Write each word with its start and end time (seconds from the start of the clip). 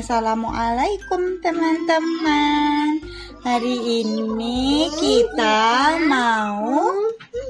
Assalamualaikum 0.00 1.44
teman-teman 1.44 3.04
Hari 3.44 4.00
ini 4.00 4.88
kita 4.96 6.00
mau 6.08 6.88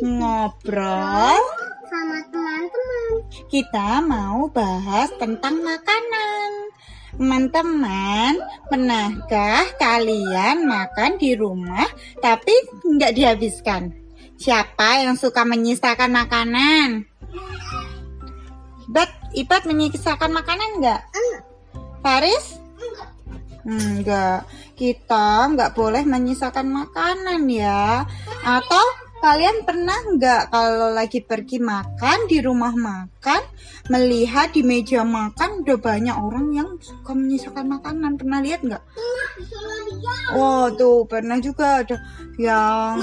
ngobrol 0.03 1.42
sama 1.87 2.19
teman-teman. 2.26 3.10
Kita 3.47 4.03
mau 4.03 4.51
bahas 4.51 5.15
tentang 5.22 5.63
makanan 5.63 6.51
Teman-teman, 7.15 8.42
pernahkah 8.67 9.71
kalian 9.78 10.67
makan 10.67 11.22
di 11.22 11.38
rumah 11.38 11.87
tapi 12.19 12.51
nggak 12.82 13.14
dihabiskan? 13.14 13.94
Siapa 14.42 15.06
yang 15.06 15.14
suka 15.14 15.46
menyisakan 15.46 16.10
makanan? 16.10 17.06
Ibat, 18.91 19.11
Ibat 19.39 19.62
menyisakan 19.71 20.35
makanan 20.35 20.83
nggak? 20.83 21.03
Faris? 22.01 22.61
Enggak. 23.65 24.49
Kita 24.77 25.53
nggak 25.53 25.77
boleh 25.77 26.03
menyisakan 26.09 26.69
makanan 26.73 27.45
ya. 27.53 28.09
Atau 28.41 28.85
kalian 29.21 29.69
pernah 29.69 30.01
nggak 30.17 30.49
kalau 30.49 30.97
lagi 30.97 31.21
pergi 31.21 31.61
makan 31.61 32.25
di 32.25 32.41
rumah 32.41 32.73
makan 32.73 33.45
melihat 33.93 34.49
di 34.57 34.65
meja 34.65 35.05
makan 35.05 35.61
udah 35.61 35.77
banyak 35.77 36.17
orang 36.17 36.57
yang 36.57 36.69
suka 36.81 37.13
menyisakan 37.13 37.69
makanan 37.69 38.17
pernah 38.17 38.41
lihat 38.41 38.65
nggak? 38.65 38.81
Oh 40.33 40.73
tuh 40.73 41.05
pernah 41.05 41.37
juga 41.37 41.85
ada 41.85 42.01
yang 42.41 42.97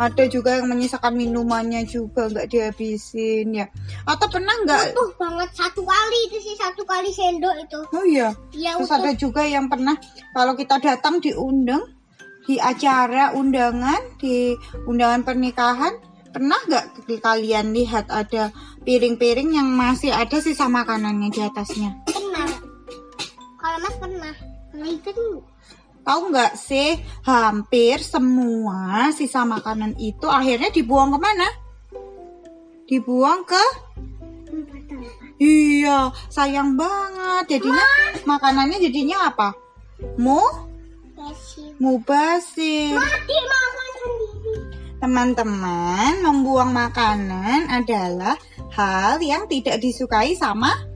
ada 0.00 0.24
juga 0.32 0.56
yang 0.56 0.72
menyisakan 0.72 1.12
minumannya 1.12 1.84
juga 1.84 2.32
nggak 2.32 2.48
dihabisin 2.48 3.52
ya. 3.52 3.68
Atau 4.08 4.32
pernah 4.32 4.56
nggak? 4.64 4.96
Utuh 4.96 5.12
banget 5.20 5.50
satu 5.52 5.84
kali 5.84 6.18
itu 6.32 6.40
sih 6.40 6.56
satu 6.56 6.88
kali 6.88 7.12
sendok 7.12 7.56
itu. 7.60 7.80
Oh 7.92 8.04
iya. 8.08 8.32
Ya 8.56 8.80
Terus 8.80 8.88
utuh. 8.88 8.98
ada 9.04 9.12
juga 9.12 9.42
yang 9.44 9.68
pernah 9.68 10.00
kalau 10.32 10.56
kita 10.56 10.80
datang 10.80 11.20
diundang 11.20 11.84
di 12.48 12.56
acara 12.56 13.36
undangan 13.36 14.16
di 14.16 14.56
undangan 14.88 15.20
pernikahan 15.20 15.92
pernah 16.32 16.56
nggak 16.64 17.04
kalian 17.20 17.76
lihat 17.76 18.08
ada 18.08 18.48
piring-piring 18.80 19.52
yang 19.52 19.68
masih 19.68 20.16
ada 20.16 20.40
sisa 20.40 20.64
makanannya 20.72 21.28
di 21.28 21.40
atasnya? 21.44 21.92
Pernah. 22.08 22.48
Kalau 23.60 23.78
Mas 23.84 23.96
pernah. 24.00 24.34
Nah, 24.70 24.86
itu 24.86 25.10
Tahu 26.00 26.20
nggak 26.32 26.56
sih 26.56 26.96
hampir 27.24 28.00
semua 28.00 29.12
sisa 29.12 29.44
makanan 29.44 29.96
itu 30.00 30.26
akhirnya 30.26 30.72
dibuang 30.72 31.12
ke 31.14 31.18
mana? 31.20 31.48
Dibuang 32.88 33.44
ke 33.46 33.64
Iya, 35.40 36.12
sayang 36.28 36.76
banget. 36.76 37.56
Jadinya 37.56 37.86
makanannya 38.28 38.76
jadinya 38.76 39.32
apa? 39.32 39.56
Mu 40.20 40.40
mubasir. 41.80 42.92
Mati 42.92 43.36
makan 43.48 43.88
sendiri. 43.96 44.52
Teman-teman, 45.00 46.12
membuang 46.20 46.76
makanan 46.76 47.72
adalah 47.72 48.36
hal 48.76 49.16
yang 49.24 49.48
tidak 49.48 49.80
disukai 49.80 50.36
sama 50.36 50.90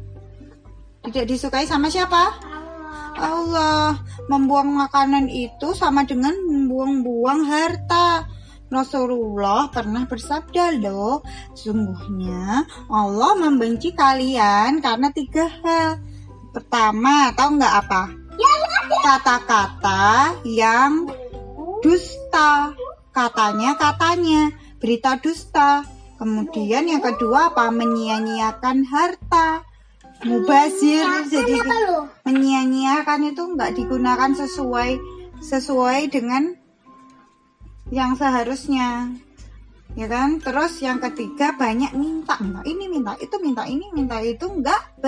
tidak 1.04 1.28
disukai 1.28 1.68
sama 1.68 1.92
siapa? 1.92 2.32
Allah. 3.20 4.00
Membuang 4.26 4.72
makanan 4.72 5.28
itu 5.28 5.76
sama 5.76 6.08
dengan 6.08 6.32
membuang-buang 6.48 7.44
harta. 7.44 8.24
Rasulullah 8.72 9.70
pernah 9.70 10.08
bersabda 10.08 10.80
loh, 10.82 11.22
sungguhnya 11.54 12.66
Allah 12.90 13.32
membenci 13.38 13.94
kalian 13.94 14.82
karena 14.82 15.12
tiga 15.14 15.46
hal. 15.62 16.02
Pertama, 16.50 17.30
tahu 17.36 17.60
nggak 17.60 17.76
apa? 17.86 18.02
Kata-kata 19.04 20.40
yang 20.48 21.06
dusta. 21.84 22.72
Katanya 23.12 23.76
katanya 23.76 24.50
berita 24.80 25.20
dusta. 25.20 25.84
Kemudian 26.16 26.88
yang 26.88 27.04
kedua 27.04 27.52
apa? 27.52 27.68
Menyia-nyiakan 27.68 28.88
harta. 28.88 29.62
Mubazir 30.22 31.26
jadi 31.26 31.58
menyia-nyiakan 32.22 33.34
itu 33.34 33.42
nggak 33.42 33.74
digunakan 33.74 34.30
sesuai 34.30 34.96
sesuai 35.42 36.06
dengan 36.08 36.54
yang 37.90 38.14
seharusnya 38.14 39.10
ya 39.98 40.06
kan? 40.06 40.38
Terus 40.38 40.78
yang 40.80 41.02
ketiga 41.02 41.58
banyak 41.58 41.92
minta 41.98 42.38
minta 42.38 42.62
ini 42.62 42.86
minta 42.86 43.18
itu 43.18 43.36
minta 43.42 43.66
ini 43.66 43.90
minta 43.90 44.22
itu 44.22 44.46
nggak 44.46 45.02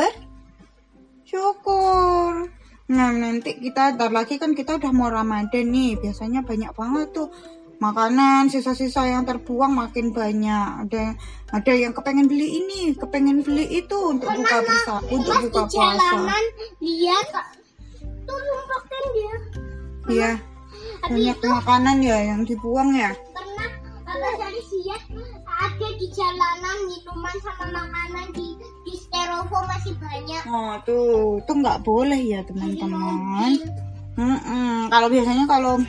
bersyukur. 1.25 2.50
Nah 2.87 3.11
nanti 3.11 3.59
kita 3.59 3.99
ntar 3.99 4.15
lagi 4.15 4.38
kan 4.38 4.55
kita 4.55 4.78
udah 4.78 4.93
mau 4.94 5.11
ramadan 5.11 5.71
nih 5.71 5.99
biasanya 5.99 6.47
banyak 6.47 6.71
banget 6.75 7.11
tuh 7.15 7.31
makanan 7.76 8.48
sisa-sisa 8.48 9.04
yang 9.04 9.28
terbuang 9.28 9.76
makin 9.76 10.16
banyak 10.16 10.88
ada 10.88 11.12
ada 11.53 11.72
yang 11.76 11.92
kepengen 11.92 12.25
beli 12.25 12.64
ini 12.64 12.97
kepengen 12.97 13.44
beli 13.44 13.84
itu 13.84 13.97
untuk 14.09 14.32
buka 14.32 14.59
bisa 14.64 14.94
untuk 15.12 15.34
Mas 15.37 15.42
di 15.44 15.48
buka 15.53 15.62
puasa 15.69 15.98
jalanan 16.00 16.44
lihat 16.81 17.26
tuh 18.26 18.41
dia. 19.16 19.34
Iya, 20.06 20.32
banyak 21.03 21.38
makanan 21.42 21.97
ya 22.03 22.19
yang 22.34 22.42
dibuang 22.47 22.94
ya. 22.94 23.10
Pernah 23.34 23.70
apa 24.06 24.28
dari 24.38 24.62
lihat 24.62 25.03
ada 25.47 25.88
di 25.98 26.06
jalanan 26.14 26.76
minuman 26.87 27.37
sama 27.43 27.66
makanan 27.75 28.26
di 28.34 28.54
di 28.87 28.94
styrofoam 28.94 29.64
masih 29.66 29.94
banyak. 29.98 30.43
Oh 30.47 30.75
tuh, 30.87 31.43
itu 31.43 31.53
nggak 31.53 31.82
boleh 31.82 32.20
ya 32.22 32.41
teman-teman. 32.47 33.50
Mm-mm. 34.16 34.88
Kalau 34.88 35.08
biasanya 35.10 35.44
kalau 35.44 35.82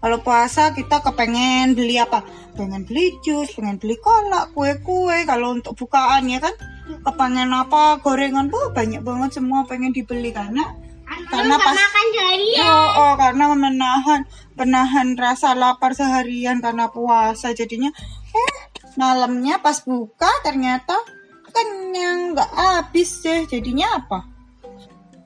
kalau 0.00 0.18
puasa 0.24 0.72
kita 0.72 1.04
kepengen 1.04 1.76
beli 1.76 2.00
apa? 2.00 2.24
Pengen 2.56 2.88
beli 2.88 3.20
jus, 3.20 3.52
pengen 3.52 3.76
beli 3.76 4.00
kolak, 4.00 4.52
kue-kue. 4.56 5.28
Kalau 5.28 5.52
untuk 5.52 5.76
bukaan 5.76 6.24
ya 6.28 6.40
kan, 6.40 6.56
kepengen 7.04 7.52
apa? 7.52 8.00
Gorengan 8.00 8.48
tuh 8.48 8.72
banyak 8.72 9.04
banget 9.04 9.36
semua 9.36 9.68
pengen 9.68 9.92
dibeli 9.92 10.32
karena 10.32 10.64
Karena 11.28 11.58
pas- 11.58 11.74
makan. 11.74 12.06
Oh, 12.64 12.88
oh, 12.96 13.12
karena 13.18 13.44
menahan 13.50 14.20
menahan 14.54 15.18
rasa 15.18 15.56
lapar 15.58 15.90
seharian 15.90 16.62
karena 16.62 16.86
puasa 16.92 17.50
jadinya 17.50 17.90
eh 18.30 18.52
malamnya 18.94 19.58
pas 19.58 19.80
buka 19.82 20.28
ternyata 20.46 20.94
kenyang 21.50 22.36
nggak 22.36 22.50
habis 22.54 23.24
deh 23.24 23.48
jadinya 23.48 23.98
apa 23.98 24.26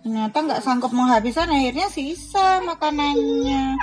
ternyata 0.00 0.36
nggak 0.38 0.62
sanggup 0.64 0.92
menghabiskan 0.94 1.50
akhirnya 1.50 1.88
sisa 1.90 2.62
makanannya 2.64 3.76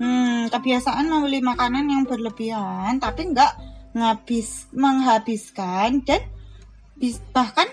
hmm 0.00 0.48
kebiasaan 0.48 1.06
membeli 1.06 1.44
makanan 1.44 1.86
yang 1.86 2.02
berlebihan 2.08 2.96
tapi 2.98 3.30
nggak 3.30 3.52
ngabis 3.92 4.72
menghabiskan 4.72 6.00
dan 6.02 6.24
bahkan 7.36 7.68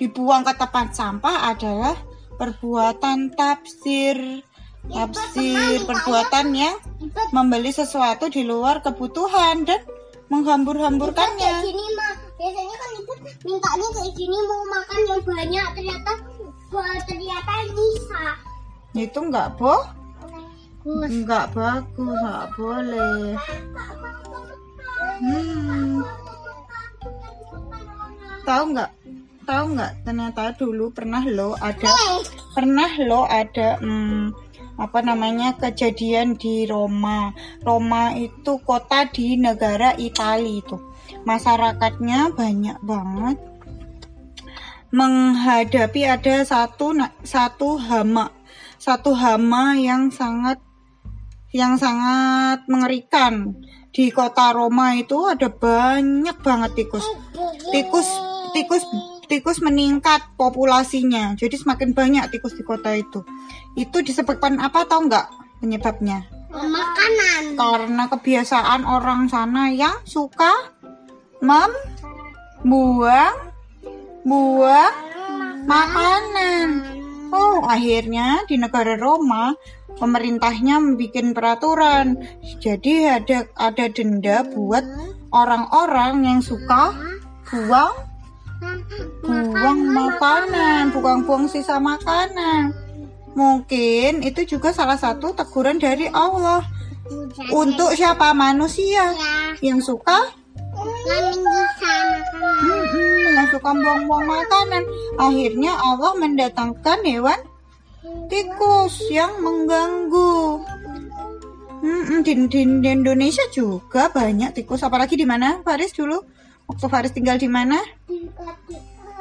dibuang 0.00 0.42
ke 0.42 0.52
tempat 0.56 0.96
sampah 0.96 1.52
adalah 1.52 1.96
perbuatan 2.40 3.36
tafsir. 3.36 4.40
Tafsir 4.80 5.84
perbuatan 5.84 6.56
yang 6.56 6.80
membeli 7.36 7.68
sesuatu 7.68 8.32
di 8.32 8.48
luar 8.48 8.80
kebutuhan 8.80 9.68
dan 9.68 9.84
menghambur-hamburkannya. 10.32 11.60
Gini 11.60 11.86
mah 12.00 12.16
biasanya 12.40 12.76
kan 12.80 12.90
ibu 12.96 13.12
mintanya 13.44 13.88
kayak 13.92 14.12
gini 14.16 14.38
mau 14.48 14.62
makan 14.72 15.00
yang 15.04 15.22
banyak 15.28 15.66
ternyata 15.76 16.12
ternyata 17.04 17.52
bisa. 17.76 18.24
itu 18.90 19.18
nggak 19.20 19.54
boh 19.60 19.99
Gus. 20.80 21.12
nggak 21.12 21.46
bagus 21.52 22.16
nggak 22.24 22.46
boleh 22.56 23.36
hmm 25.20 26.00
tahu 28.48 28.64
nggak 28.72 28.90
tahu 29.44 29.64
nggak 29.76 29.92
ternyata 30.08 30.42
dulu 30.56 30.88
pernah 30.90 31.22
lo 31.28 31.52
ada 31.60 31.90
pernah 32.56 32.90
lo 33.04 33.28
ada 33.28 33.76
hmm, 33.76 34.32
apa 34.80 35.04
namanya 35.04 35.60
kejadian 35.60 36.40
di 36.40 36.64
Roma. 36.64 37.36
Roma 37.60 38.16
itu 38.16 38.56
kota 38.64 39.04
di 39.12 39.36
negara 39.36 39.92
Italia 40.00 40.64
itu. 40.64 40.80
Masyarakatnya 41.28 42.32
banyak 42.32 42.80
banget 42.80 43.36
menghadapi 44.90 46.02
ada 46.02 46.42
satu 46.42 46.96
satu 47.22 47.78
hama 47.78 48.34
satu 48.80 49.14
hama 49.14 49.78
yang 49.78 50.10
sangat 50.10 50.58
yang 51.50 51.78
sangat 51.78 52.66
mengerikan. 52.70 53.58
Di 53.90 54.14
kota 54.14 54.54
Roma 54.54 54.94
itu 54.94 55.26
ada 55.26 55.50
banyak 55.50 56.36
banget 56.46 56.70
tikus. 56.78 57.06
Tikus 57.74 58.06
tikus 58.54 58.82
tikus 59.26 59.58
meningkat 59.62 60.22
populasinya. 60.38 61.34
Jadi 61.34 61.58
semakin 61.58 61.90
banyak 61.94 62.30
tikus 62.30 62.54
di 62.54 62.62
kota 62.62 62.94
itu. 62.94 63.26
Itu 63.74 64.02
disebabkan 64.02 64.62
apa 64.62 64.86
tau 64.86 65.06
nggak 65.06 65.26
penyebabnya? 65.62 66.26
Makanan. 66.50 67.54
karena 67.54 68.10
kebiasaan 68.10 68.82
orang 68.82 69.30
sana 69.30 69.70
yang 69.70 69.94
suka 70.02 70.74
membuang 71.38 73.54
buang 74.26 74.94
makanan. 75.70 76.68
Oh, 77.30 77.62
akhirnya 77.62 78.42
di 78.50 78.58
negara 78.58 78.98
Roma 78.98 79.54
pemerintahnya 80.00 80.80
membuat 80.80 81.36
peraturan. 81.36 82.16
Jadi 82.58 83.04
ada 83.04 83.44
ada 83.54 83.84
denda 83.92 84.42
buat 84.48 84.82
orang-orang 85.30 86.24
yang 86.24 86.40
suka 86.40 86.96
buang 87.52 87.94
buang 89.24 89.80
makanan, 89.92 90.90
buang-buang 90.96 91.46
sisa 91.46 91.76
makanan. 91.76 92.72
Mungkin 93.36 94.26
itu 94.26 94.56
juga 94.56 94.74
salah 94.74 94.98
satu 94.98 95.36
teguran 95.36 95.78
dari 95.78 96.10
Allah 96.10 96.64
untuk 97.54 97.94
siapa 97.94 98.34
manusia 98.34 99.14
ya 99.14 99.54
yang 99.60 99.78
suka 99.82 100.40
Mm-mm, 102.60 103.36
yang 103.36 103.48
suka 103.52 103.70
buang-buang 103.74 104.24
makanan. 104.24 104.82
Akhirnya 105.18 105.76
Allah 105.76 106.12
mendatangkan 106.16 107.04
hewan 107.04 107.40
tikus 108.28 108.94
yang 109.12 109.40
mengganggu. 109.44 110.64
Mm-mm, 111.80 112.20
di, 112.20 112.32
di- 112.48 112.78
di 112.84 112.88
Indonesia 112.92 113.44
juga 113.48 114.12
banyak 114.12 114.52
tikus. 114.52 114.84
Apalagi 114.84 115.16
di 115.16 115.24
mana, 115.24 115.64
Faris 115.64 115.96
dulu? 115.96 116.20
Waktu 116.68 116.86
Faris 116.92 117.12
tinggal 117.16 117.40
di 117.40 117.48
mana? 117.48 117.80
di 118.06 118.28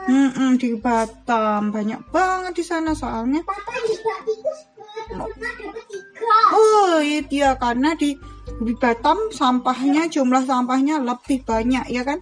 Mm-mm, 0.10 0.58
di 0.60 0.76
Batam. 0.76 1.72
Banyak 1.72 2.12
banget 2.12 2.54
di 2.60 2.64
sana 2.66 2.92
soalnya. 2.98 3.46
Oh 6.52 7.00
iya 7.02 7.56
karena 7.56 7.94
di 7.94 8.18
di 8.60 8.74
Batam 8.76 9.30
sampahnya 9.32 10.10
jumlah 10.10 10.44
sampahnya 10.44 11.00
lebih 11.00 11.46
banyak 11.46 11.88
ya 11.94 12.04
kan. 12.04 12.20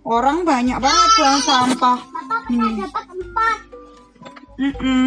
Orang 0.00 0.48
banyak 0.48 0.80
banget 0.80 1.08
buang 1.14 1.40
sampah. 1.44 1.98
Mm-mm. 4.60 5.04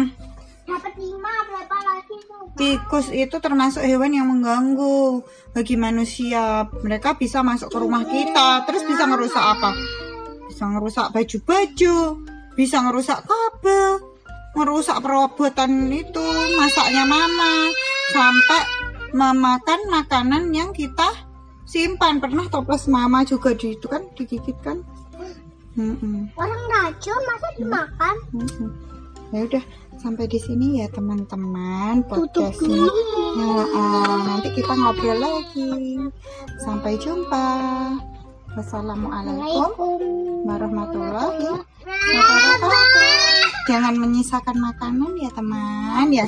Dapat 0.64 0.92
lima 0.96 1.32
berapa 1.48 1.76
lagi 1.76 2.16
tuh 2.24 2.44
Tikus 2.56 3.06
itu 3.12 3.36
termasuk 3.40 3.84
hewan 3.84 4.16
yang 4.16 4.26
mengganggu 4.28 5.20
bagi 5.52 5.76
manusia. 5.76 6.64
Mereka 6.70 7.20
bisa 7.20 7.44
masuk 7.44 7.68
ke 7.68 7.78
rumah 7.78 8.04
kita, 8.04 8.64
terus 8.64 8.82
bisa 8.86 9.04
ngerusak 9.04 9.44
apa? 9.44 9.70
Bisa 10.48 10.64
ngerusak 10.70 11.06
baju-baju, 11.12 11.96
bisa 12.54 12.76
ngerusak 12.80 13.18
kabel, 13.26 13.90
ngerusak 14.54 14.98
perabotan 15.02 15.90
itu, 15.90 16.26
masaknya 16.56 17.04
mama, 17.04 17.52
sampai 18.14 18.62
memakan 19.10 19.80
makanan 19.90 20.54
yang 20.54 20.70
kita 20.70 21.10
simpan. 21.66 22.22
Pernah 22.22 22.46
toples 22.48 22.86
mama 22.86 23.26
juga 23.26 23.52
di 23.52 23.74
itu 23.74 23.86
kan 23.90 24.06
digigit 24.14 24.56
kan? 24.62 24.80
Mm-mm. 25.74 26.30
orang 26.38 26.62
racun 26.70 27.18
masa 27.26 27.48
dimakan. 27.58 28.16
Ya 29.32 29.40
udah 29.46 29.64
sampai 29.96 30.28
di 30.28 30.36
sini 30.36 30.82
ya 30.82 30.86
teman-teman 30.92 32.04
podcastnya. 32.04 32.84
Ya, 33.34 33.64
ah, 33.72 34.18
nanti 34.28 34.48
kita 34.52 34.72
ngobrol 34.74 35.18
lagi. 35.18 35.96
Sampai 36.60 37.00
jumpa. 37.00 37.48
Wassalamualaikum 38.54 39.74
Assalamualaikum 39.74 40.46
warahmatullahi 40.46 41.48
wabarakatuh. 41.90 42.72
Jangan 43.66 43.94
menyisakan 43.98 44.56
makanan 44.60 45.12
ya 45.18 45.30
teman 45.34 46.08
ya. 46.14 46.26